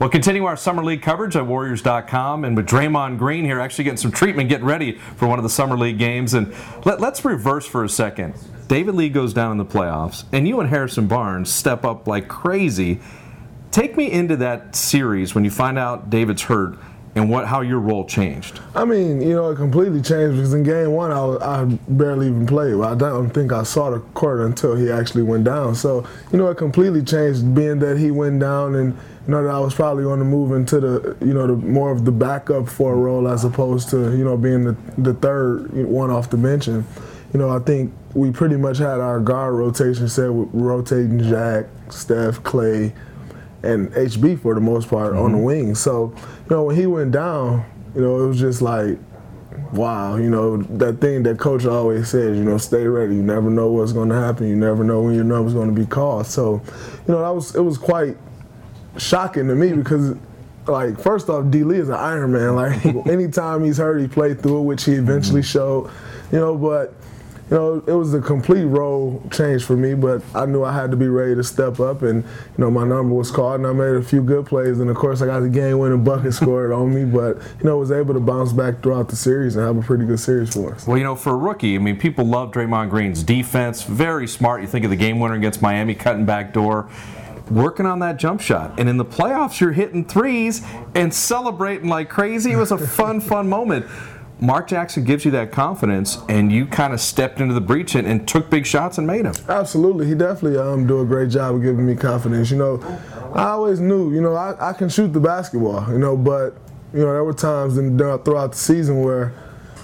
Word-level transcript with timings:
Well, 0.00 0.08
continue 0.08 0.46
our 0.46 0.56
summer 0.56 0.82
league 0.82 1.02
coverage 1.02 1.36
at 1.36 1.46
Warriors.com, 1.46 2.46
and 2.46 2.56
with 2.56 2.66
Draymond 2.66 3.18
Green 3.18 3.44
here, 3.44 3.60
actually 3.60 3.84
getting 3.84 3.98
some 3.98 4.10
treatment, 4.10 4.48
getting 4.48 4.64
ready 4.64 4.92
for 4.92 5.28
one 5.28 5.38
of 5.38 5.42
the 5.42 5.50
summer 5.50 5.76
league 5.76 5.98
games. 5.98 6.32
And 6.32 6.54
let, 6.86 7.02
us 7.02 7.22
reverse 7.22 7.66
for 7.66 7.84
a 7.84 7.88
second. 7.90 8.32
David 8.66 8.94
Lee 8.94 9.10
goes 9.10 9.34
down 9.34 9.52
in 9.52 9.58
the 9.58 9.64
playoffs, 9.66 10.24
and 10.32 10.48
you 10.48 10.58
and 10.58 10.70
Harrison 10.70 11.06
Barnes 11.06 11.52
step 11.52 11.84
up 11.84 12.08
like 12.08 12.28
crazy. 12.28 12.98
Take 13.72 13.94
me 13.94 14.10
into 14.10 14.36
that 14.38 14.74
series 14.74 15.34
when 15.34 15.44
you 15.44 15.50
find 15.50 15.78
out 15.78 16.08
David's 16.08 16.44
hurt 16.44 16.78
and 17.14 17.28
what 17.28 17.46
how 17.46 17.60
your 17.60 17.80
role 17.80 18.04
changed. 18.04 18.60
I 18.74 18.84
mean, 18.84 19.20
you 19.20 19.34
know, 19.34 19.50
it 19.50 19.56
completely 19.56 20.00
changed 20.00 20.36
because 20.36 20.54
in 20.54 20.62
game 20.62 20.92
one, 20.92 21.10
I, 21.10 21.62
I 21.62 21.64
barely 21.88 22.28
even 22.28 22.46
played. 22.46 22.74
I 22.74 22.94
don't 22.94 23.30
think 23.30 23.52
I 23.52 23.64
saw 23.64 23.90
the 23.90 24.00
court 24.00 24.40
until 24.40 24.76
he 24.76 24.90
actually 24.90 25.24
went 25.24 25.44
down. 25.44 25.74
So, 25.74 26.06
you 26.32 26.38
know, 26.38 26.48
it 26.48 26.56
completely 26.56 27.02
changed 27.02 27.54
being 27.54 27.80
that 27.80 27.98
he 27.98 28.10
went 28.10 28.40
down 28.40 28.74
and 28.76 28.96
you 29.26 29.32
know 29.32 29.44
that 29.44 29.50
I 29.50 29.58
was 29.58 29.74
probably 29.74 30.04
going 30.04 30.18
to 30.18 30.24
move 30.24 30.52
into 30.52 30.80
the 30.80 31.16
you 31.20 31.34
know 31.34 31.46
the 31.46 31.54
more 31.54 31.92
of 31.92 32.04
the 32.04 32.12
backup 32.12 32.68
for 32.68 32.94
a 32.94 32.96
role 32.96 33.28
as 33.28 33.44
opposed 33.44 33.90
to 33.90 34.16
you 34.16 34.24
know 34.24 34.36
being 34.36 34.64
the 34.64 34.76
the 34.98 35.14
third 35.14 35.72
one 35.72 36.10
off 36.10 36.30
the 36.30 36.36
bench 36.36 36.68
and 36.68 36.84
you 37.32 37.38
know 37.38 37.50
I 37.50 37.58
think 37.58 37.92
we 38.14 38.30
pretty 38.30 38.56
much 38.56 38.78
had 38.78 38.98
our 38.98 39.20
guard 39.20 39.54
rotation 39.54 40.08
set 40.08 40.32
with 40.32 40.48
rotating 40.52 41.20
Jack, 41.22 41.66
Steph, 41.90 42.42
Clay, 42.42 42.92
and 43.62 43.90
HB 43.92 44.40
for 44.40 44.54
the 44.54 44.60
most 44.60 44.88
part 44.88 45.12
mm-hmm. 45.12 45.22
on 45.22 45.32
the 45.32 45.38
mm-hmm. 45.38 45.46
wing. 45.46 45.74
So, 45.74 46.14
you 46.16 46.56
know, 46.56 46.64
when 46.64 46.76
he 46.76 46.86
went 46.86 47.12
down, 47.12 47.64
you 47.94 48.00
know, 48.00 48.24
it 48.24 48.28
was 48.28 48.38
just 48.38 48.62
like, 48.62 48.98
wow, 49.72 50.16
you 50.16 50.30
know, 50.30 50.58
that 50.58 51.00
thing 51.00 51.22
that 51.24 51.38
coach 51.38 51.64
always 51.64 52.08
says, 52.08 52.36
you 52.36 52.44
know, 52.44 52.58
stay 52.58 52.86
ready. 52.86 53.16
You 53.16 53.22
never 53.22 53.50
know 53.50 53.70
what's 53.70 53.92
going 53.92 54.08
to 54.08 54.14
happen. 54.14 54.48
You 54.48 54.56
never 54.56 54.84
know 54.84 55.02
when 55.02 55.14
your 55.14 55.24
number's 55.24 55.54
going 55.54 55.74
to 55.74 55.78
be 55.78 55.86
called. 55.86 56.26
So, 56.26 56.62
you 57.06 57.14
know, 57.14 57.20
that 57.20 57.34
was 57.34 57.54
it 57.54 57.60
was 57.60 57.78
quite 57.78 58.16
shocking 58.96 59.48
to 59.48 59.54
me 59.54 59.72
because 59.72 60.16
like 60.66 61.00
first 61.00 61.28
off, 61.28 61.50
D 61.50 61.64
Lee 61.64 61.78
is 61.78 61.88
an 61.88 61.96
Iron 61.96 62.32
Man. 62.32 62.54
Like 62.54 62.84
anytime 63.06 63.64
he's 63.64 63.78
hurt, 63.78 63.98
he 64.00 64.08
played 64.08 64.40
through 64.40 64.60
it, 64.60 64.64
which 64.64 64.84
he 64.84 64.92
eventually 64.92 65.42
mm-hmm. 65.42 65.58
showed. 65.58 65.90
You 66.32 66.38
know, 66.38 66.56
but 66.56 66.94
you 67.50 67.56
know, 67.56 67.82
it 67.84 67.92
was 67.92 68.14
a 68.14 68.20
complete 68.20 68.64
role 68.64 69.20
change 69.32 69.64
for 69.64 69.76
me, 69.76 69.94
but 69.94 70.22
I 70.36 70.46
knew 70.46 70.62
I 70.62 70.72
had 70.72 70.92
to 70.92 70.96
be 70.96 71.08
ready 71.08 71.34
to 71.34 71.42
step 71.42 71.80
up, 71.80 72.02
and 72.02 72.22
you 72.22 72.58
know, 72.58 72.70
my 72.70 72.84
number 72.84 73.12
was 73.12 73.32
called, 73.32 73.56
and 73.56 73.66
I 73.66 73.72
made 73.72 73.96
a 73.96 74.02
few 74.02 74.22
good 74.22 74.46
plays, 74.46 74.78
and 74.78 74.88
of 74.88 74.96
course, 74.96 75.20
I 75.20 75.26
got 75.26 75.40
the 75.40 75.48
game-winning 75.48 76.04
bucket 76.04 76.32
scored 76.40 76.70
on 76.70 76.94
me, 76.94 77.04
but 77.04 77.38
you 77.58 77.64
know, 77.64 77.78
was 77.78 77.90
able 77.90 78.14
to 78.14 78.20
bounce 78.20 78.52
back 78.52 78.82
throughout 78.82 79.08
the 79.08 79.16
series 79.16 79.56
and 79.56 79.66
have 79.66 79.76
a 79.76 79.82
pretty 79.82 80.04
good 80.04 80.20
series 80.20 80.54
for 80.54 80.74
us. 80.74 80.86
Well, 80.86 80.96
you 80.96 81.02
know, 81.02 81.16
for 81.16 81.32
a 81.32 81.36
rookie, 81.36 81.74
I 81.74 81.78
mean, 81.78 81.98
people 81.98 82.24
love 82.24 82.52
Draymond 82.52 82.90
Green's 82.90 83.24
defense, 83.24 83.82
very 83.82 84.28
smart. 84.28 84.60
You 84.60 84.68
think 84.68 84.84
of 84.84 84.90
the 84.90 84.96
game 84.96 85.18
winner 85.18 85.34
against 85.34 85.60
Miami, 85.60 85.96
cutting 85.96 86.24
back 86.24 86.52
door 86.52 86.88
working 87.50 87.84
on 87.84 87.98
that 87.98 88.16
jump 88.16 88.40
shot. 88.40 88.78
And 88.78 88.88
in 88.88 88.96
the 88.96 89.04
playoffs, 89.04 89.60
you're 89.60 89.72
hitting 89.72 90.04
threes 90.04 90.62
and 90.94 91.12
celebrating 91.12 91.88
like 91.88 92.08
crazy. 92.08 92.52
It 92.52 92.56
was 92.56 92.70
a 92.70 92.78
fun, 92.78 93.20
fun 93.20 93.48
moment. 93.48 93.86
Mark 94.40 94.68
Jackson 94.68 95.04
gives 95.04 95.24
you 95.24 95.30
that 95.32 95.52
confidence, 95.52 96.18
and 96.28 96.50
you 96.50 96.66
kind 96.66 96.92
of 96.92 97.00
stepped 97.00 97.40
into 97.40 97.52
the 97.52 97.60
breach 97.60 97.94
and, 97.94 98.06
and, 98.06 98.26
took 98.26 98.48
big 98.48 98.64
shots 98.64 98.96
and 98.96 99.06
made 99.06 99.26
them. 99.26 99.34
Absolutely, 99.48 100.06
he 100.06 100.14
definitely 100.14 100.58
um, 100.58 100.86
do 100.86 101.00
a 101.00 101.04
great 101.04 101.30
job 101.30 101.56
of 101.56 101.62
giving 101.62 101.86
me 101.86 101.94
confidence. 101.94 102.50
You 102.50 102.56
know, 102.56 103.00
I 103.34 103.48
always 103.48 103.80
knew, 103.80 104.12
you 104.14 104.20
know, 104.20 104.34
I, 104.34 104.70
I 104.70 104.72
can 104.72 104.88
shoot 104.88 105.08
the 105.12 105.20
basketball, 105.20 105.86
you 105.92 105.98
know, 105.98 106.16
but 106.16 106.56
you 106.92 107.00
know 107.00 107.12
there 107.12 107.24
were 107.24 107.34
times 107.34 107.78
in, 107.78 107.96
throughout 107.98 108.52
the 108.52 108.58
season 108.58 109.02
where 109.02 109.32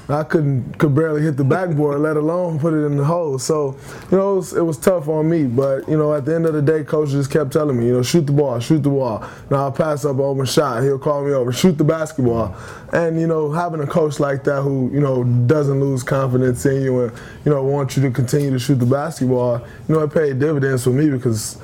I 0.09 0.23
couldn't 0.23 0.79
could 0.79 0.95
barely 0.95 1.23
hit 1.23 1.37
the 1.37 1.45
backboard, 1.45 2.01
let 2.01 2.17
alone 2.17 2.61
put 2.61 2.73
it 2.75 2.85
in 2.85 2.97
the 2.97 3.05
hole. 3.05 3.39
So, 3.39 3.77
you 4.11 4.17
know, 4.17 4.35
it 4.35 4.37
was, 4.37 4.53
it 4.53 4.63
was, 4.63 4.77
tough 4.79 5.09
on 5.09 5.29
me. 5.29 5.45
But 5.45 5.89
you 5.89 5.97
know, 5.97 6.15
at 6.15 6.25
the 6.25 6.35
end 6.35 6.47
of 6.47 6.55
the 6.55 6.63
day, 6.63 6.85
coach 6.85 7.11
just 7.11 7.31
kept 7.31 7.53
telling 7.53 7.79
me, 7.79 7.87
you 7.87 7.93
know, 7.95 8.03
shoot 8.03 8.27
the 8.27 8.33
ball, 8.33 8.61
shoot 8.61 8.83
the 8.83 8.91
ball. 8.91 9.27
Now 9.51 9.65
I'll 9.65 9.73
pass 9.73 10.05
up 10.05 10.19
open 10.19 10.47
shot. 10.47 10.83
He'll 10.85 10.99
call 10.99 11.25
me 11.25 11.33
over, 11.33 11.53
shoot 11.53 11.77
the 11.77 11.85
basketball. 11.85 12.55
And 12.93 13.21
you 13.21 13.27
know, 13.27 13.51
having 13.51 13.81
a 13.81 13.87
coach 13.87 14.21
like 14.21 14.45
that 14.45 14.63
who 14.63 14.91
you 14.93 15.01
know 15.01 15.25
doesn't 15.25 15.81
lose 15.81 16.05
confidence 16.05 16.65
in 16.67 16.83
you 16.83 17.01
and 17.01 17.13
you 17.45 17.51
know 17.51 17.65
wants 17.65 17.97
you 17.97 18.03
to 18.05 18.11
continue 18.11 18.51
to 18.51 18.59
shoot 18.61 18.77
the 18.77 18.87
basketball, 18.87 19.59
you 19.89 19.95
know, 19.95 20.03
it 20.03 20.15
paid 20.15 20.39
dividends 20.39 20.85
for 20.85 20.91
me 20.91 21.11
because. 21.11 21.59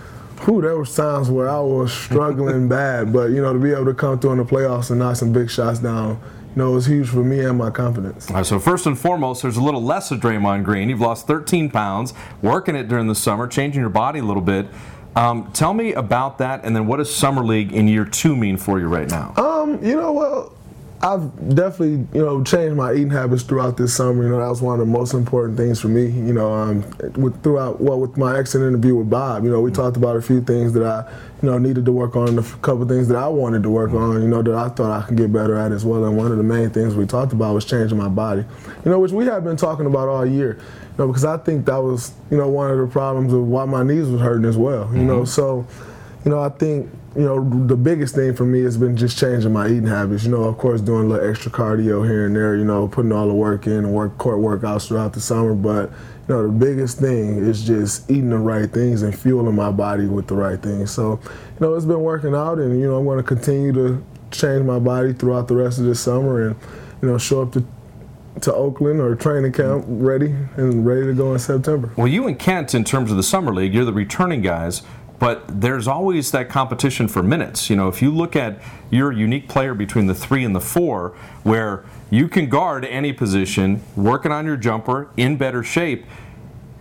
Whew, 0.45 0.61
there 0.61 0.77
was 0.77 0.95
times 0.95 1.31
where 1.31 1.49
I 1.49 1.61
was 1.61 1.93
struggling 1.93 2.69
bad, 2.79 3.13
but 3.13 3.31
you 3.31 3.41
know 3.41 3.53
to 3.53 3.59
be 3.59 3.73
able 3.73 3.85
to 3.87 3.95
come 3.95 4.19
through 4.19 4.33
in 4.33 4.39
the 4.39 4.45
playoffs 4.45 4.91
and 4.91 4.99
knock 4.99 5.17
some 5.17 5.33
big 5.33 5.51
shots 5.51 5.79
down, 5.79 6.21
you 6.55 6.63
know, 6.63 6.73
it 6.73 6.75
was 6.75 6.87
huge 6.87 7.09
for 7.09 7.25
me 7.25 7.41
and 7.41 7.57
my 7.57 7.71
confidence. 7.71 8.29
All 8.29 8.37
right, 8.37 8.45
so 8.45 8.59
first 8.59 8.85
and 8.87 8.99
foremost, 8.99 9.41
there's 9.41 9.57
a 9.57 9.63
little 9.63 9.83
less 9.83 10.11
of 10.11 10.21
Draymond 10.21 10.65
Green. 10.65 10.91
You've 10.91 11.01
lost 11.01 11.27
13 11.27 11.71
pounds, 11.71 12.13
working 12.43 12.77
it 12.77 12.89
during 12.89 13.07
the 13.07 13.15
summer, 13.15 13.47
changing 13.47 13.81
your 13.81 13.89
body 13.89 14.19
a 14.19 14.25
little 14.25 14.43
bit. 14.43 14.67
Um, 15.17 15.51
tell 15.53 15.73
me 15.73 15.95
about 15.95 16.39
that, 16.39 16.65
and 16.65 16.75
then 16.77 16.87
what 16.87 16.99
does 16.99 17.15
summer 17.15 17.43
league 17.43 17.73
in 17.73 17.89
year 17.89 18.05
two 18.05 18.37
mean 18.37 18.57
for 18.57 18.79
you 18.81 18.87
right 18.89 19.09
now? 19.09 19.33
Um, 19.37 19.83
you 19.83 19.97
know, 19.97 20.13
well, 20.13 20.53
I've 21.05 21.57
definitely, 21.57 22.07
you 22.17 22.25
know, 22.25 22.45
changed 22.45 22.77
my 22.77 22.93
eating 22.93 23.11
habits 23.11 23.43
throughout 23.43 23.77
this 23.77 23.93
summer. 23.93 24.23
You 24.23 24.29
know, 24.29 24.39
that 24.39 24.49
was 24.49 24.63
one 24.63 24.79
of 24.79 24.87
the 24.87 24.93
most 24.93 25.15
important 25.15 25.59
things 25.59 25.81
for 25.81 25.89
me. 25.89 26.05
You 26.05 26.33
know, 26.33 26.53
um, 26.53 26.85
with 27.15 27.43
throughout 27.43 27.81
well, 27.81 27.99
with 27.99 28.17
my 28.17 28.39
exit 28.39 28.63
interview 28.63 28.95
with 28.95 29.11
Bob, 29.11 29.43
you 29.43 29.51
know, 29.51 29.61
we 29.61 29.73
talked 29.73 29.97
about 29.97 30.15
a 30.15 30.23
few 30.23 30.41
things 30.41 30.73
that 30.75 30.85
I, 30.85 31.11
you 31.43 31.51
know, 31.51 31.59
needed 31.59 31.85
to 31.87 31.93
work 31.93 32.15
on, 32.15 32.39
a 32.39 32.43
couple 32.43 32.87
things 32.87 33.09
that 33.09 33.17
I 33.17 33.27
wanted 33.27 33.65
to 33.65 33.71
work 33.71 33.93
on. 33.93 34.23
You 34.23 34.29
know, 34.29 34.43
that 34.43 34.55
I 34.55 34.69
thought 34.69 35.03
I 35.03 35.05
could 35.05 35.17
get 35.17 35.33
better 35.33 35.59
at 35.59 35.73
as 35.73 35.85
well. 35.85 36.05
And 36.05 36.17
one 36.17 36.31
of 36.31 36.37
the 36.37 36.45
main 36.45 36.71
things 36.71 36.95
we 36.95 37.05
talked 37.05 37.33
about 37.33 37.53
was 37.53 37.65
changing 37.65 37.99
my 37.99 38.09
body. 38.09 38.45
You 38.85 38.91
know, 38.93 39.01
which 39.01 39.11
we 39.11 39.25
have 39.27 39.43
been 39.43 39.57
talking 39.57 39.87
about 39.87 40.09
all 40.09 40.25
year. 40.25 40.55
You 40.61 40.99
know, 40.99 41.07
because 41.09 41.25
I 41.25 41.37
think 41.37 41.67
that 41.67 41.79
was, 41.79 42.13
you 42.31 42.37
know, 42.37 42.49
one 42.49 42.71
of 42.71 42.79
the 42.79 42.87
problems 42.87 43.33
of 43.33 43.45
why 43.49 43.65
my 43.65 43.83
knees 43.83 44.07
was 44.07 44.21
hurting 44.21 44.45
as 44.45 44.57
well. 44.57 44.83
You 44.93 44.99
mm-hmm. 44.99 45.07
know, 45.09 45.25
so, 45.25 45.67
you 46.25 46.31
know, 46.31 46.41
I 46.41 46.49
think 46.49 46.91
you 47.15 47.23
know, 47.23 47.67
the 47.67 47.77
biggest 47.77 48.15
thing 48.15 48.35
for 48.35 48.45
me 48.45 48.63
has 48.63 48.79
been 48.79 48.97
just 48.97 49.19
changing 49.19 49.53
my 49.53 49.67
eating 49.67 49.87
habits. 49.87 50.25
You 50.25 50.31
know, 50.31 50.45
of 50.45 50.57
course, 50.57 50.81
doing 50.81 51.07
a 51.07 51.09
little 51.09 51.29
extra 51.29 51.51
cardio 51.51 52.07
here 52.07 52.27
and 52.27 52.35
there. 52.35 52.57
You 52.57 52.65
know, 52.65 52.89
putting 52.89 53.13
all 53.13 53.29
the 53.29 53.35
work 53.35 53.67
in 53.67 53.93
work 53.93 54.17
court 54.19 54.39
workouts 54.39 54.89
throughout 54.89 55.13
the 55.13 55.21
summer. 55.21 55.55
But 55.55 55.91
you 55.91 56.35
know, 56.35 56.47
the 56.47 56.53
biggest 56.53 56.99
thing 56.99 57.37
is 57.37 57.67
just 57.67 58.11
eating 58.11 58.31
the 58.31 58.39
right 58.39 58.71
things 58.71 59.03
and 59.03 59.17
fueling 59.17 59.55
my 59.55 59.71
body 59.71 60.07
with 60.07 60.27
the 60.27 60.35
right 60.35 60.61
things. 60.61 60.91
So, 60.91 61.21
you 61.23 61.61
know, 61.61 61.75
it's 61.75 61.85
been 61.85 62.01
working 62.01 62.35
out, 62.35 62.59
and 62.59 62.81
you 62.81 62.89
know, 62.89 62.97
I'm 62.97 63.05
going 63.05 63.19
to 63.19 63.25
continue 63.25 63.73
to 63.73 64.03
change 64.31 64.65
my 64.65 64.79
body 64.79 65.13
throughout 65.13 65.49
the 65.49 65.57
rest 65.57 65.79
of 65.79 65.85
this 65.85 66.01
summer, 66.01 66.49
and 66.49 66.57
you 67.03 67.09
know, 67.09 67.19
show 67.19 67.43
up 67.43 67.53
to 67.53 67.65
to 68.41 68.55
Oakland 68.55 68.99
or 68.99 69.15
training 69.15 69.53
camp 69.53 69.85
ready 69.87 70.35
and 70.57 70.87
ready 70.87 71.03
to 71.03 71.13
go 71.13 71.35
in 71.35 71.39
September. 71.39 71.93
Well, 71.97 72.09
you 72.09 72.27
and 72.27 72.39
Kent, 72.39 72.75
in 72.75 72.83
terms 72.83 73.11
of 73.11 73.19
the 73.19 73.23
summer 73.23 73.53
league, 73.53 73.75
you're 73.75 73.85
the 73.85 73.93
returning 73.93 74.41
guys 74.41 74.81
but 75.19 75.61
there's 75.61 75.87
always 75.87 76.31
that 76.33 76.49
competition 76.49 77.07
for 77.09 77.23
minutes. 77.23 77.71
You 77.71 77.77
know, 77.77 77.89
if 77.89 78.03
you 78.03 78.11
look 78.11 78.35
at 78.35 78.61
your 78.91 79.13
unique 79.13 79.49
player 79.49 79.75
between 79.75 80.07
the 80.07 80.15
three 80.15 80.45
and 80.45 80.55
the 80.55 80.61
four, 80.61 81.11
where 81.45 81.85
you 82.11 82.29
can 82.29 82.49
guard 82.49 82.85
any 82.85 83.13
position, 83.13 83.83
working 83.97 84.33
on 84.33 84.45
your 84.45 84.59
jumper, 84.59 85.09
in 85.17 85.37
better 85.37 85.63
shape. 85.63 86.05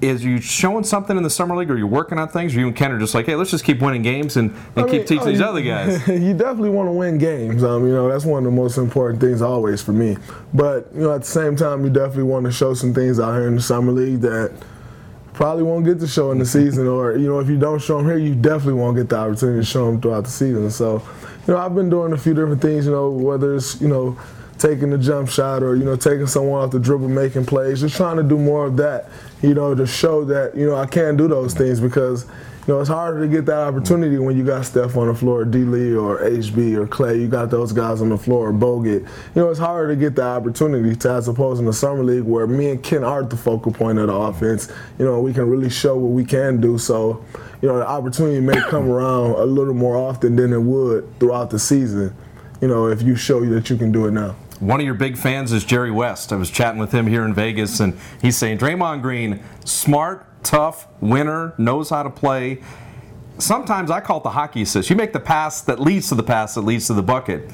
Is 0.02 0.26
you 0.26 0.42
showing 0.42 0.84
something 0.84 1.16
in 1.16 1.22
the 1.22 1.30
summer 1.30 1.56
league, 1.56 1.70
or 1.70 1.78
you're 1.78 1.86
working 1.86 2.18
on 2.18 2.28
things, 2.28 2.56
or 2.56 2.60
you 2.60 2.68
and 2.68 2.76
Ken 2.76 2.92
are 2.92 2.98
just 2.98 3.14
like, 3.14 3.28
hey, 3.28 3.36
let's 3.36 3.52
just 3.52 3.64
keep 3.64 3.80
winning 3.82 4.02
games 4.02 4.36
and, 4.36 4.50
and 4.76 4.88
keep 4.88 5.02
mean, 5.02 5.06
teaching 5.06 5.28
these 5.28 5.42
other 5.42 5.62
guys? 5.62 6.06
you 6.08 6.34
definitely 6.34 6.72
want 6.72 6.88
to 6.88 6.92
win 6.92 7.20
games. 7.20 7.64
Um, 7.64 7.86
you 7.86 7.94
know, 7.94 8.10
that's 8.10 8.26
one 8.26 8.40
of 8.40 8.52
the 8.52 8.56
most 8.56 8.78
important 8.78 9.22
things 9.22 9.44
always 9.44 9.82
for 9.84 9.94
me. 9.94 10.18
But 10.56 10.90
you 10.94 11.02
know, 11.02 11.14
at 11.14 11.22
the 11.22 11.28
same 11.28 11.56
time, 11.56 11.84
you 11.86 11.92
definitely 11.92 12.24
want 12.24 12.48
to 12.48 12.52
show 12.52 12.74
some 12.74 12.94
things 12.94 13.20
out 13.20 13.36
here 13.36 13.48
in 13.48 13.56
the 13.56 13.62
summer 13.62 13.92
league 13.92 14.22
that 14.22 14.52
probably 15.42 15.64
won't 15.64 15.84
get 15.84 16.00
to 16.00 16.06
show 16.06 16.30
in 16.30 16.38
the 16.38 16.46
season, 16.46 16.88
or 16.88 17.18
you 17.18 17.28
know, 17.28 17.40
if 17.40 17.50
you 17.50 17.58
don't 17.58 17.82
show 17.82 17.98
them 17.98 18.06
here, 18.06 18.20
you 18.20 18.36
definitely 18.36 18.80
won't 18.80 18.96
get 18.96 19.10
the 19.10 19.18
opportunity 19.18 19.60
to 19.60 19.66
show 19.66 19.88
them 19.88 20.00
throughout 20.00 20.24
the 20.24 20.30
season. 20.30 20.70
So, 20.70 21.02
you 21.48 21.56
know, 21.56 21.58
I've 21.58 21.74
been 21.74 21.90
doing 21.90 22.14
a 22.14 22.18
few 22.18 22.36
different 22.36 22.62
things. 22.62 22.86
You 22.86 22.92
know, 22.92 23.10
whether 23.10 23.56
it's 23.56 23.82
you 23.82 23.88
know 23.88 24.16
taking 24.60 24.92
the 24.92 25.00
jump 25.00 25.30
shot 25.30 25.64
or 25.64 25.76
you 25.76 25.84
know 25.84 25.96
taking 25.96 26.28
someone 26.28 26.64
off 26.64 26.70
the 26.70 26.80
dribble, 26.80 27.10
making 27.10 27.48
plays, 27.48 27.82
just 27.82 27.96
trying 27.96 28.18
to 28.18 28.24
do 28.24 28.38
more 28.38 28.68
of 28.68 28.78
that. 28.78 29.10
You 29.42 29.56
know, 29.56 29.74
to 29.74 29.88
show 29.88 30.24
that 30.26 30.56
you 30.56 30.68
know 30.68 30.76
I 30.76 30.86
can 30.86 31.18
do 31.18 31.28
those 31.28 31.56
things 31.56 31.80
because 31.80 32.28
you 32.68 32.76
know, 32.76 32.80
it's 32.80 32.90
harder 32.90 33.22
to 33.22 33.28
get 33.28 33.48
that 33.48 33.68
opportunity 33.68 34.20
when 34.20 34.38
you 34.38 34.44
got 34.44 34.66
Steph 34.66 34.96
on 34.96 35.08
the 35.08 35.16
floor, 35.16 35.46
D. 35.46 35.60
Lee 35.60 35.96
or 35.96 36.20
HB 36.20 36.76
or 36.76 36.86
Clay. 36.86 37.20
You 37.20 37.28
got 37.28 37.50
those 37.50 37.74
guys 37.74 38.02
on 38.02 38.10
the 38.10 38.18
floor, 38.18 38.50
or 38.50 38.54
Bogut. 38.54 39.02
You 39.02 39.42
know, 39.42 39.50
it's 39.50 39.60
harder 39.60 39.88
to 39.88 40.00
get 40.00 40.16
that 40.18 40.38
opportunity 40.38 40.96
to 40.96 41.10
as 41.10 41.28
opposed 41.28 41.60
in 41.60 41.66
the 41.66 41.74
summer 41.74 42.04
league 42.04 42.24
where 42.24 42.46
me 42.46 42.70
and 42.70 42.84
Ken 42.84 43.04
are 43.04 43.24
the 43.24 43.36
focal 43.36 43.74
point 43.74 43.98
of 43.98 44.08
the 44.08 44.14
offense. 44.14 44.72
You 45.00 45.06
know, 45.06 45.20
we 45.22 45.34
can 45.34 45.50
really 45.50 45.72
show 45.72 45.98
what 45.98 46.12
we 46.12 46.24
can 46.24 46.62
do. 46.62 46.78
So, 46.78 47.26
you 47.64 47.68
know, 47.68 47.80
the 47.80 47.88
opportunity 47.88 48.40
may 48.40 48.62
come 48.70 48.90
around 48.90 49.32
a 49.32 49.46
little 49.46 49.74
more 49.74 49.98
often 49.98 50.36
than 50.36 50.54
it 50.54 50.62
would 50.62 51.20
throughout 51.20 51.50
the 51.50 51.58
season. 51.58 52.16
You 52.62 52.68
know, 52.68 52.90
if 52.90 53.02
you 53.02 53.16
show 53.16 53.44
that 53.44 53.72
you 53.72 53.76
can 53.76 53.92
do 53.92 54.06
it 54.06 54.12
now. 54.12 54.36
One 54.60 54.80
of 54.80 54.86
your 54.86 54.94
big 54.94 55.18
fans 55.18 55.52
is 55.52 55.66
Jerry 55.66 55.90
West. 55.90 56.32
I 56.32 56.36
was 56.36 56.52
chatting 56.52 56.80
with 56.80 56.92
him 56.92 57.08
here 57.08 57.26
in 57.26 57.34
Vegas, 57.34 57.80
and 57.80 57.98
he's 58.22 58.38
saying 58.38 58.60
Draymond 58.60 59.02
Green, 59.02 59.42
smart, 59.66 60.28
tough, 60.44 60.88
winner, 61.00 61.54
knows 61.58 61.90
how 61.90 62.04
to 62.04 62.10
play. 62.10 62.62
Sometimes 63.38 63.90
I 63.90 64.02
call 64.02 64.18
it 64.18 64.24
the 64.24 64.32
hockey 64.32 64.62
assist. 64.62 64.90
You 64.90 64.96
make 64.96 65.14
the 65.14 65.20
pass 65.20 65.62
that 65.62 65.80
leads 65.80 66.10
to 66.10 66.16
the 66.16 66.24
pass 66.24 66.56
that 66.56 66.62
leads 66.62 66.88
to 66.88 66.94
the 66.94 67.04
bucket. 67.04 67.50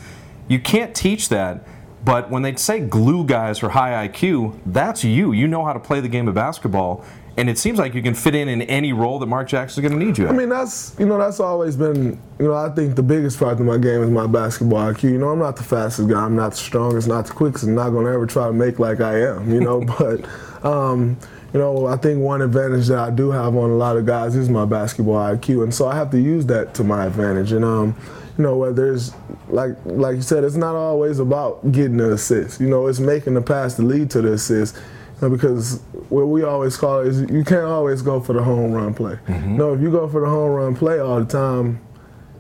You 0.48 0.60
can't 0.60 0.96
teach 0.96 1.30
that, 1.30 1.66
but 2.04 2.30
when 2.30 2.42
they 2.42 2.56
say 2.56 2.80
glue 2.80 3.26
guys 3.26 3.62
or 3.64 3.70
high 3.70 4.08
IQ, 4.08 4.60
that's 4.66 5.04
you. 5.04 5.32
You 5.34 5.48
know 5.48 5.66
how 5.66 5.74
to 5.74 5.80
play 5.80 6.00
the 6.00 6.10
game 6.10 6.28
of 6.28 6.36
basketball. 6.36 7.06
and 7.38 7.52
it 7.52 7.58
seems 7.60 7.78
like 7.78 7.94
you 7.94 8.02
can 8.02 8.16
fit 8.16 8.34
in 8.34 8.50
in 8.50 8.64
any 8.64 8.94
role 8.94 9.20
that 9.20 9.28
Mark 9.28 9.48
Jackson's 9.48 9.88
going 9.88 10.00
to 10.00 10.04
need 10.04 10.18
you. 10.18 10.28
I 10.28 10.32
mean, 10.32 10.50
that's 10.50 10.96
you 10.98 11.06
know 11.06 11.20
that's 11.20 11.40
always 11.40 11.76
been 11.76 12.20
you 12.40 12.48
know 12.48 12.56
I 12.56 12.70
think 12.70 12.96
the 12.96 13.04
biggest 13.04 13.38
part 13.38 13.60
of 13.60 13.66
my 13.66 13.78
game 13.78 14.02
is 14.02 14.10
my 14.10 14.26
basketball 14.26 14.92
IQ. 14.92 15.04
You 15.04 15.20
know, 15.20 15.30
I'm 15.30 15.40
not 15.40 15.56
the 15.56 15.64
fastest 15.64 16.10
guy, 16.10 16.20
I'm 16.20 16.36
not 16.36 16.52
the 16.52 16.58
strongest, 16.58 17.08
not 17.08 17.28
the 17.28 17.34
quickest, 17.34 17.66
I'm 17.66 17.76
not 17.76 17.92
going 17.92 18.06
to 18.06 18.12
ever 18.12 18.26
try 18.26 18.48
to 18.48 18.54
make 18.54 18.80
like 18.80 19.02
I 19.02 19.22
am. 19.22 19.52
You 19.54 19.62
know, 19.62 19.82
but. 20.00 20.26
Um, 20.66 21.18
you 21.58 21.64
know, 21.64 21.88
I 21.88 21.98
think 21.98 22.20
one 22.20 22.44
advantage 22.44 22.86
that 22.90 23.00
I 23.00 23.10
do 23.10 23.32
have 23.32 23.56
on 23.56 23.72
a 23.72 23.76
lot 23.76 23.98
of 23.98 24.06
guys 24.06 24.36
is 24.36 24.48
my 24.48 24.64
basketball 24.64 25.16
IQ, 25.16 25.64
and 25.64 25.74
so 25.74 25.88
I 25.88 25.96
have 25.96 26.12
to 26.12 26.20
use 26.20 26.46
that 26.46 26.76
to 26.76 26.84
my 26.84 27.06
advantage. 27.06 27.52
And 27.52 27.66
um, 27.66 27.96
you 28.38 28.44
know, 28.44 28.58
whether 28.58 28.94
it's 28.94 29.12
like 29.48 29.72
like 29.86 30.18
you 30.18 30.22
said, 30.22 30.44
it's 30.44 30.56
not 30.56 30.76
always 30.76 31.18
about 31.18 31.72
getting 31.72 31.98
the 31.98 32.14
assist. 32.14 32.62
You 32.62 32.70
know, 32.70 32.86
it's 32.86 33.00
making 33.00 33.34
the 33.34 33.42
pass 33.42 33.74
to 33.78 33.82
lead 33.82 34.12
to 34.12 34.22
the 34.22 34.34
assist. 34.34 34.76
You 34.76 34.84
know, 35.24 35.36
because 35.36 35.82
what 36.10 36.26
we 36.26 36.44
always 36.44 36.78
call 36.78 37.00
it 37.00 37.08
is 37.08 37.22
you 37.22 37.44
can't 37.44 37.66
always 37.66 38.04
go 38.04 38.20
for 38.20 38.34
the 38.34 38.44
home 38.44 38.72
run 38.72 38.94
play. 38.94 39.16
Mm-hmm. 39.26 39.54
You 39.54 39.58
no, 39.58 39.70
know, 39.70 39.74
if 39.74 39.82
you 39.82 39.90
go 39.90 40.08
for 40.08 40.22
the 40.22 40.30
home 40.30 40.52
run 40.52 40.76
play 40.76 41.00
all 41.00 41.18
the 41.18 41.26
time, 41.26 41.80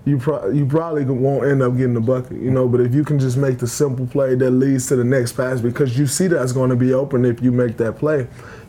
you 0.07 0.18
pro- 0.18 0.50
you 0.50 0.65
probably 0.65 1.04
won't 1.04 1.45
end 1.45 1.62
up 1.62 1.75
getting 1.75 1.94
the 1.94 2.00
bucket, 2.00 2.42
you 2.42 2.50
know. 2.50 2.65
But 2.65 2.80
if 2.80 2.95
you 2.95 3.04
can 3.04 3.19
just 3.19 3.36
make 3.36 3.57
the 3.57 3.68
simple 3.68 4.07
play 4.07 4.36
that 4.36 4.51
leads 4.51 4.88
to 4.88 4.95
the 4.95 5.04
next 5.04 5.33
pass, 5.33 5.59
because 5.59 6.00
you 6.00 6.07
see 6.07 6.27
that's 6.27 6.54
going 6.54 6.69
to 6.69 6.77
be 6.77 6.94
open 6.94 7.25
if 7.25 7.42
you 7.42 7.51
make 7.51 7.75
that 7.77 7.98
play, 7.98 8.19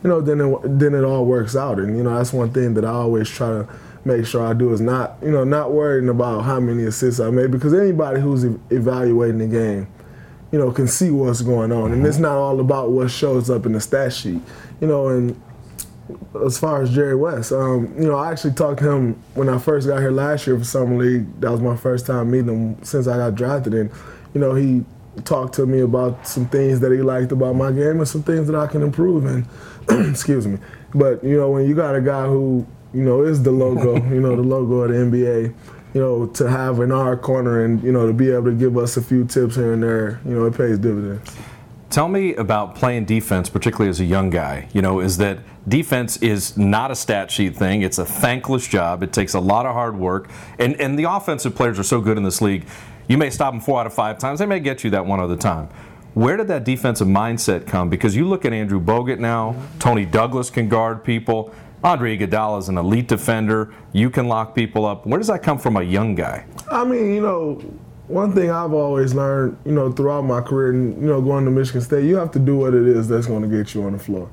you 0.02 0.10
know, 0.10 0.20
then 0.20 0.40
it, 0.40 0.60
then 0.64 0.96
it 0.96 1.04
all 1.04 1.24
works 1.24 1.54
out. 1.54 1.78
And 1.78 1.96
you 1.96 2.02
know, 2.02 2.16
that's 2.16 2.32
one 2.32 2.52
thing 2.52 2.74
that 2.74 2.84
I 2.84 2.90
always 2.90 3.30
try 3.30 3.50
to 3.50 3.68
make 4.04 4.26
sure 4.26 4.44
I 4.44 4.52
do 4.52 4.72
is 4.72 4.80
not, 4.80 5.16
you 5.22 5.30
know, 5.30 5.44
not 5.44 5.70
worrying 5.70 6.08
about 6.08 6.40
how 6.40 6.58
many 6.58 6.82
assists 6.82 7.20
I 7.20 7.30
made 7.30 7.52
because 7.52 7.72
anybody 7.72 8.20
who's 8.20 8.44
e- 8.44 8.58
evaluating 8.70 9.38
the 9.38 9.46
game, 9.46 9.86
you 10.50 10.58
know, 10.58 10.72
can 10.72 10.88
see 10.88 11.10
what's 11.10 11.42
going 11.42 11.70
on, 11.70 11.92
and 11.92 12.04
it's 12.04 12.18
not 12.18 12.36
all 12.36 12.58
about 12.58 12.90
what 12.90 13.12
shows 13.12 13.48
up 13.48 13.64
in 13.64 13.72
the 13.72 13.80
stat 13.80 14.12
sheet, 14.12 14.42
you 14.80 14.88
know. 14.88 15.06
And 15.06 15.40
as 16.44 16.58
far 16.58 16.82
as 16.82 16.94
Jerry 16.94 17.14
West, 17.14 17.52
um, 17.52 17.94
you 17.98 18.06
know, 18.06 18.16
I 18.16 18.30
actually 18.30 18.54
talked 18.54 18.80
to 18.80 18.90
him 18.90 19.22
when 19.34 19.48
I 19.48 19.58
first 19.58 19.86
got 19.86 20.00
here 20.00 20.10
last 20.10 20.46
year 20.46 20.58
for 20.58 20.64
summer 20.64 20.96
league. 20.96 21.40
That 21.40 21.50
was 21.50 21.60
my 21.60 21.76
first 21.76 22.06
time 22.06 22.30
meeting 22.30 22.48
him 22.48 22.84
since 22.84 23.06
I 23.06 23.16
got 23.16 23.34
drafted, 23.34 23.74
and 23.74 23.90
you 24.34 24.40
know, 24.40 24.54
he 24.54 24.84
talked 25.24 25.54
to 25.54 25.66
me 25.66 25.80
about 25.80 26.26
some 26.26 26.46
things 26.48 26.80
that 26.80 26.92
he 26.92 26.98
liked 26.98 27.32
about 27.32 27.56
my 27.56 27.72
game 27.72 27.98
and 27.98 28.06
some 28.06 28.22
things 28.22 28.46
that 28.46 28.56
I 28.56 28.66
can 28.66 28.82
improve 28.82 29.26
in. 29.26 29.46
Excuse 30.10 30.46
me, 30.46 30.58
but 30.94 31.22
you 31.24 31.36
know, 31.36 31.50
when 31.50 31.68
you 31.68 31.74
got 31.74 31.94
a 31.94 32.00
guy 32.00 32.26
who 32.26 32.66
you 32.92 33.02
know, 33.02 33.22
is 33.22 33.42
the 33.42 33.50
logo, 33.50 33.96
you 34.14 34.20
know, 34.20 34.36
the 34.36 34.42
logo 34.42 34.82
of 34.82 34.90
the 34.90 34.96
NBA. 34.96 35.54
You 35.94 36.02
know, 36.02 36.26
to 36.26 36.50
have 36.50 36.80
in 36.80 36.92
our 36.92 37.16
corner 37.16 37.64
and 37.64 37.82
you 37.82 37.90
know 37.90 38.06
to 38.06 38.12
be 38.12 38.30
able 38.30 38.44
to 38.44 38.52
give 38.52 38.76
us 38.76 38.98
a 38.98 39.02
few 39.02 39.24
tips 39.24 39.56
here 39.56 39.72
and 39.72 39.82
there, 39.82 40.20
you 40.24 40.32
know, 40.32 40.44
it 40.44 40.54
pays 40.54 40.78
dividends. 40.78 41.34
Tell 41.90 42.08
me 42.08 42.34
about 42.34 42.74
playing 42.74 43.06
defense, 43.06 43.48
particularly 43.48 43.88
as 43.88 43.98
a 43.98 44.04
young 44.04 44.28
guy. 44.28 44.68
You 44.74 44.82
know, 44.82 45.00
is 45.00 45.16
that 45.18 45.38
defense 45.66 46.18
is 46.18 46.56
not 46.56 46.90
a 46.90 46.94
stat 46.94 47.30
sheet 47.30 47.56
thing. 47.56 47.80
It's 47.80 47.96
a 47.96 48.04
thankless 48.04 48.68
job. 48.68 49.02
It 49.02 49.12
takes 49.12 49.32
a 49.32 49.40
lot 49.40 49.64
of 49.64 49.72
hard 49.72 49.96
work. 49.96 50.28
And, 50.58 50.78
and 50.80 50.98
the 50.98 51.04
offensive 51.04 51.54
players 51.54 51.78
are 51.78 51.84
so 51.84 52.02
good 52.02 52.18
in 52.18 52.24
this 52.24 52.42
league. 52.42 52.66
You 53.08 53.16
may 53.16 53.30
stop 53.30 53.54
them 53.54 53.60
four 53.60 53.80
out 53.80 53.86
of 53.86 53.94
five 53.94 54.18
times. 54.18 54.38
They 54.38 54.46
may 54.46 54.60
get 54.60 54.84
you 54.84 54.90
that 54.90 55.06
one 55.06 55.18
other 55.18 55.36
time. 55.36 55.68
Where 56.12 56.36
did 56.36 56.48
that 56.48 56.64
defensive 56.64 57.08
mindset 57.08 57.66
come? 57.66 57.88
Because 57.88 58.14
you 58.14 58.28
look 58.28 58.44
at 58.44 58.52
Andrew 58.52 58.80
Bogut 58.80 59.18
now, 59.18 59.56
Toney 59.78 60.04
Douglas 60.04 60.50
can 60.50 60.68
guard 60.68 61.02
people. 61.04 61.54
Andre 61.82 62.18
Iguodala 62.18 62.58
is 62.58 62.68
an 62.68 62.76
elite 62.76 63.08
defender. 63.08 63.72
You 63.92 64.10
can 64.10 64.28
lock 64.28 64.54
people 64.54 64.84
up. 64.84 65.06
Where 65.06 65.16
does 65.16 65.28
that 65.28 65.42
come 65.42 65.58
from 65.58 65.76
a 65.76 65.82
young 65.82 66.14
guy? 66.14 66.44
I 66.70 66.84
mean, 66.84 67.14
you 67.14 67.22
know, 67.22 67.62
one 68.08 68.32
thing 68.34 68.50
I've 68.50 68.72
always 68.72 69.14
learned, 69.14 69.58
you 69.64 69.72
know, 69.72 69.92
throughout 69.92 70.22
my 70.22 70.40
career, 70.40 70.70
and 70.70 71.00
you 71.00 71.06
know, 71.06 71.20
going 71.20 71.44
to 71.44 71.50
Michigan 71.50 71.80
State, 71.80 72.04
you 72.04 72.16
have 72.16 72.30
to 72.32 72.38
do 72.38 72.56
what 72.56 72.74
it 72.74 72.86
is 72.86 73.08
that's 73.08 73.26
going 73.26 73.42
to 73.42 73.48
get 73.48 73.74
you 73.74 73.84
on 73.84 73.92
the 73.92 73.98
floor. 73.98 74.30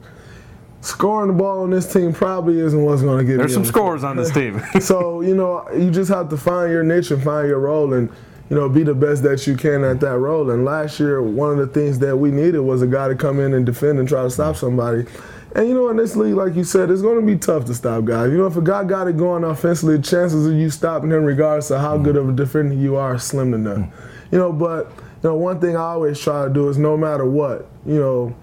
Scoring 0.81 1.27
the 1.27 1.33
ball 1.33 1.63
on 1.63 1.71
this 1.71 1.91
team 1.91 2.13
probably 2.13 2.59
isn't 2.59 2.81
what's 2.83 3.01
going 3.01 3.17
to 3.17 3.23
get. 3.23 3.33
Me. 3.33 3.37
There's 3.37 3.53
some 3.53 3.65
scores 3.65 4.03
on 4.03 4.17
this 4.17 4.31
team. 4.31 4.61
so 4.79 5.21
you 5.21 5.35
know, 5.35 5.67
you 5.71 5.91
just 5.91 6.09
have 6.09 6.29
to 6.29 6.37
find 6.37 6.71
your 6.71 6.83
niche 6.83 7.11
and 7.11 7.21
find 7.21 7.47
your 7.47 7.59
role, 7.59 7.93
and 7.93 8.09
you 8.49 8.55
know, 8.55 8.69
be 8.69 8.83
the 8.83 8.93
best 8.93 9.23
that 9.23 9.45
you 9.47 9.57
can 9.57 9.83
at 9.83 9.99
that 9.99 10.17
role. 10.17 10.51
And 10.51 10.63
last 10.63 10.99
year, 10.99 11.21
one 11.21 11.51
of 11.51 11.57
the 11.57 11.67
things 11.67 11.99
that 11.99 12.15
we 12.15 12.31
needed 12.31 12.59
was 12.59 12.81
a 12.81 12.87
guy 12.87 13.07
to 13.07 13.15
come 13.15 13.39
in 13.39 13.53
and 13.53 13.65
defend 13.65 13.99
and 13.99 14.07
try 14.07 14.23
to 14.23 14.29
stop 14.29 14.55
somebody. 14.55 15.05
And 15.55 15.69
you 15.69 15.73
know, 15.73 15.89
in 15.89 15.95
this 15.95 16.17
league, 16.17 16.35
like 16.35 16.53
you 16.55 16.65
said, 16.65 16.91
it's 16.91 17.01
going 17.01 17.19
to 17.19 17.25
be 17.25 17.39
tough 17.39 17.63
to 17.65 17.73
stop 17.73 18.03
guys. 18.03 18.29
You 18.29 18.39
know, 18.39 18.47
if 18.47 18.57
a 18.57 18.61
guy 18.61 18.83
got 18.83 19.07
it 19.07 19.15
going 19.15 19.45
offensively, 19.45 20.01
chances 20.01 20.45
of 20.45 20.53
you 20.53 20.69
stopping 20.69 21.11
him, 21.11 21.23
regardless 21.23 21.71
of 21.71 21.79
how 21.79 21.97
good 21.97 22.17
of 22.17 22.27
a 22.27 22.33
defender 22.33 22.75
you 22.75 22.97
are, 22.97 23.17
slim 23.17 23.53
to 23.53 23.57
none. 23.57 23.91
You 24.33 24.37
know, 24.37 24.51
but 24.51 24.91
you 25.23 25.29
know, 25.29 25.35
one 25.35 25.61
thing 25.61 25.77
I 25.77 25.79
always 25.79 26.19
try 26.19 26.45
to 26.45 26.53
do 26.53 26.67
is 26.67 26.77
no 26.77 26.97
matter 26.97 27.25
what, 27.25 27.69
you 27.85 27.97
know, 27.97 28.35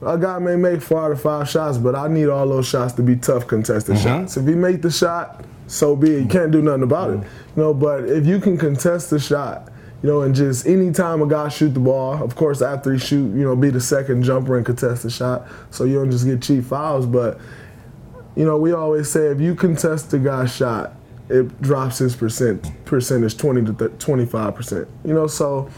a 0.00 0.16
guy 0.16 0.38
may 0.38 0.56
make 0.56 0.80
four 0.80 1.04
out 1.04 1.12
of 1.12 1.20
five 1.20 1.46
shots, 1.46 1.76
but 1.76 1.94
I 1.94 2.08
need 2.08 2.30
all 2.30 2.48
those 2.48 2.66
shots 2.66 2.94
to 2.94 3.02
be 3.02 3.16
tough 3.16 3.46
contested 3.46 3.96
mm-hmm. 3.96 4.22
shots. 4.22 4.38
If 4.38 4.46
he 4.46 4.54
make 4.54 4.80
the 4.80 4.90
shot, 4.90 5.44
so 5.66 5.94
be 5.94 6.10
it. 6.10 6.20
You 6.22 6.26
can't 6.26 6.50
do 6.50 6.62
nothing 6.62 6.84
about 6.84 7.10
mm-hmm. 7.10 7.22
it. 7.22 7.28
You 7.54 7.62
know, 7.62 7.74
but 7.74 8.04
if 8.08 8.24
you 8.24 8.40
can 8.40 8.56
contest 8.56 9.10
the 9.10 9.18
shot 9.18 9.70
you 10.02 10.08
know, 10.08 10.22
and 10.22 10.34
just 10.34 10.66
anytime 10.66 11.20
a 11.20 11.26
guy 11.26 11.48
shoot 11.48 11.74
the 11.74 11.80
ball, 11.80 12.22
of 12.22 12.34
course, 12.34 12.62
after 12.62 12.92
he 12.92 12.98
shoot, 12.98 13.34
you 13.34 13.44
know, 13.44 13.54
be 13.54 13.70
the 13.70 13.80
second 13.80 14.22
jumper 14.22 14.56
and 14.56 14.64
contest 14.64 15.02
the 15.02 15.10
shot, 15.10 15.46
so 15.70 15.84
you 15.84 15.94
don't 15.94 16.10
just 16.10 16.24
get 16.24 16.40
cheap 16.40 16.64
fouls. 16.64 17.06
But 17.06 17.38
you 18.36 18.44
know, 18.44 18.56
we 18.56 18.72
always 18.72 19.10
say 19.10 19.26
if 19.26 19.40
you 19.40 19.54
contest 19.54 20.10
the 20.10 20.18
guy's 20.18 20.54
shot, 20.54 20.94
it 21.28 21.60
drops 21.60 21.98
his 21.98 22.16
percent 22.16 22.70
percentage 22.84 23.36
twenty 23.36 23.64
to 23.64 23.88
twenty 23.98 24.24
five 24.24 24.54
percent. 24.54 24.88
You 25.04 25.12
know, 25.12 25.26
so 25.26 25.70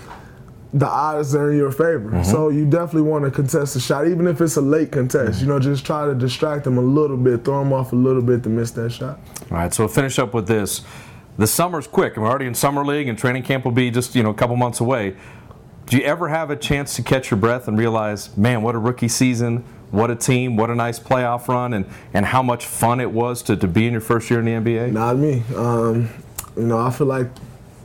the 0.72 0.86
odds 0.86 1.34
are 1.34 1.50
in 1.50 1.58
your 1.58 1.70
favor. 1.70 2.10
Mm-hmm. 2.10 2.22
So 2.22 2.48
you 2.48 2.64
definitely 2.64 3.02
want 3.02 3.24
to 3.24 3.30
contest 3.30 3.74
the 3.74 3.80
shot, 3.80 4.06
even 4.06 4.26
if 4.26 4.40
it's 4.40 4.56
a 4.56 4.62
late 4.62 4.92
contest. 4.92 5.32
Mm-hmm. 5.32 5.40
You 5.40 5.52
know, 5.52 5.58
just 5.58 5.84
try 5.84 6.06
to 6.06 6.14
distract 6.14 6.64
them 6.64 6.78
a 6.78 6.82
little 6.82 7.16
bit, 7.16 7.44
throw 7.44 7.58
them 7.58 7.72
off 7.72 7.92
a 7.92 7.96
little 7.96 8.22
bit 8.22 8.42
to 8.44 8.48
miss 8.48 8.70
that 8.72 8.90
shot. 8.90 9.18
All 9.50 9.58
right, 9.58 9.74
so 9.74 9.82
we'll 9.82 9.92
finish 9.92 10.18
up 10.18 10.32
with 10.32 10.46
this 10.46 10.82
the 11.38 11.46
summer's 11.46 11.86
quick, 11.86 12.16
we're 12.16 12.26
already 12.26 12.46
in 12.46 12.54
summer 12.54 12.84
league, 12.84 13.08
and 13.08 13.18
training 13.18 13.42
camp 13.42 13.64
will 13.64 13.72
be 13.72 13.90
just 13.90 14.14
you 14.14 14.22
know 14.22 14.30
a 14.30 14.34
couple 14.34 14.56
months 14.56 14.80
away. 14.80 15.16
Do 15.86 15.96
you 15.96 16.04
ever 16.04 16.28
have 16.28 16.50
a 16.50 16.56
chance 16.56 16.96
to 16.96 17.02
catch 17.02 17.30
your 17.30 17.38
breath 17.38 17.68
and 17.68 17.76
realize, 17.76 18.36
man, 18.36 18.62
what 18.62 18.74
a 18.74 18.78
rookie 18.78 19.08
season, 19.08 19.64
what 19.90 20.10
a 20.10 20.16
team, 20.16 20.56
what 20.56 20.70
a 20.70 20.74
nice 20.74 20.98
playoff 20.98 21.48
run, 21.48 21.74
and, 21.74 21.86
and 22.14 22.24
how 22.24 22.42
much 22.42 22.64
fun 22.64 23.00
it 23.00 23.10
was 23.10 23.42
to, 23.42 23.56
to 23.56 23.68
be 23.68 23.86
in 23.86 23.92
your 23.92 24.00
first 24.00 24.30
year 24.30 24.40
in 24.40 24.46
the 24.46 24.52
NBA? 24.52 24.92
Not 24.92 25.16
me. 25.16 25.42
Um, 25.54 26.08
you 26.56 26.62
know, 26.62 26.78
I 26.78 26.90
feel 26.90 27.06
like 27.06 27.26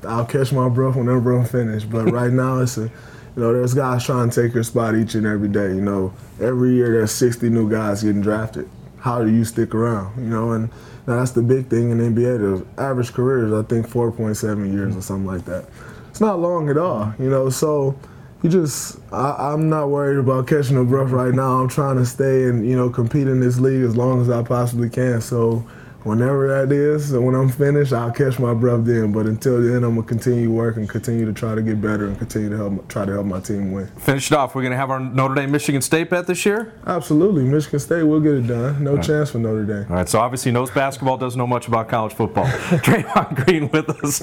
I'll 0.08 0.26
catch 0.26 0.54
my 0.54 0.70
breath 0.70 0.96
whenever 0.96 1.38
I'm 1.38 1.46
finished. 1.46 1.90
But 1.90 2.12
right 2.12 2.32
now, 2.32 2.60
it's 2.60 2.78
a, 2.78 2.84
you 2.84 2.92
know, 3.36 3.54
there's 3.54 3.74
guys 3.74 4.06
trying 4.06 4.30
to 4.30 4.44
take 4.44 4.54
your 4.54 4.64
spot 4.64 4.96
each 4.96 5.16
and 5.16 5.26
every 5.26 5.50
day. 5.50 5.68
You 5.68 5.82
know, 5.82 6.14
every 6.40 6.76
year 6.76 6.92
there's 6.94 7.12
60 7.12 7.50
new 7.50 7.70
guys 7.70 8.04
getting 8.04 8.22
drafted. 8.22 8.70
How 9.00 9.24
do 9.24 9.32
you 9.32 9.46
stick 9.46 9.74
around? 9.76 10.18
You 10.18 10.30
know, 10.30 10.52
and 10.52 10.70
that's 11.06 11.32
the 11.32 11.42
big 11.42 11.68
thing 11.68 11.92
in 11.92 12.00
NBA. 12.00 12.66
The 12.76 12.82
average 12.82 13.14
career 13.14 13.46
is 13.46 13.54
I 13.54 13.64
think 13.64 13.88
4.7 13.88 14.72
years 14.72 14.96
or 14.96 15.02
something 15.02 15.26
like 15.26 15.46
that. 15.46 15.66
It's 16.10 16.22
not 16.22 16.40
long 16.40 16.70
at 16.70 16.78
all, 16.78 17.14
you 17.20 17.30
know. 17.30 17.50
So 17.50 17.98
you 18.44 18.50
just 18.50 19.00
I, 19.12 19.54
am 19.54 19.70
not 19.70 19.90
worried 19.90 20.20
about 20.20 20.48
catching 20.48 20.78
a 20.78 20.84
breath 20.84 21.12
right 21.12 21.34
now. 21.34 21.60
I'm 21.60 21.70
trying 21.70 21.98
to 21.98 22.06
stay 22.06 22.46
and 22.46 22.68
you 22.68 22.76
know 22.76 22.90
compete 22.90 23.28
in 23.28 23.40
this 23.40 23.60
league 23.60 23.84
as 23.84 23.96
long 23.96 24.22
as 24.22 24.30
I 24.30 24.44
possibly 24.44 24.90
can. 24.90 25.22
So 25.22 25.66
whenever 26.08 26.48
that 26.48 26.72
is, 26.74 27.12
when 27.12 27.36
I'm 27.36 27.50
finished, 27.50 27.94
I'll 27.94 28.12
catch 28.12 28.40
my 28.40 28.54
breath 28.54 28.86
then. 28.86 29.12
But 29.12 29.26
until 29.26 29.62
then, 29.62 29.84
I'm 29.84 29.96
gonna 29.96 30.08
continue 30.08 30.52
working, 30.52 30.88
continue 30.88 31.26
to 31.26 31.34
try 31.34 31.56
to 31.56 31.62
get 31.62 31.82
better, 31.82 32.08
and 32.08 32.18
continue 32.18 32.50
to 32.50 32.58
help 32.58 32.88
try 32.88 33.06
to 33.06 33.12
help 33.12 33.26
my 33.26 33.40
team 33.40 33.72
win. 33.72 33.88
Finish 33.98 34.32
it 34.32 34.38
off. 34.38 34.56
We're 34.56 34.64
gonna 34.64 34.76
have 34.78 34.90
our 34.90 35.00
Notre 35.00 35.36
Dame 35.36 35.52
Michigan 35.52 35.82
State 35.82 36.10
bet 36.10 36.28
this 36.28 36.46
year. 36.46 36.74
Absolutely, 36.86 37.44
Michigan 37.44 37.80
State 37.80 38.04
We'll 38.04 38.22
get 38.22 38.36
it 38.36 38.48
done. 38.48 38.84
No 38.84 38.98
chance 39.02 39.32
for 39.32 39.40
Notre 39.40 39.66
Dame. 39.66 39.86
All 39.90 39.98
right. 39.98 40.08
So 40.08 40.20
obviously 40.20 40.52
knows 40.52 40.72
basketball, 40.72 41.18
doesn't 41.18 41.38
know 41.38 41.48
much 41.48 41.68
about 41.68 41.90
college 41.90 42.14
football. 42.14 42.46
Draymond 42.48 43.46
Green 43.46 43.70
with 43.70 43.90
us. 43.90 44.22